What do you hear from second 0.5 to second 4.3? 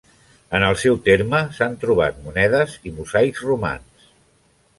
En el seu terme s'han trobat monedes i mosaics romans.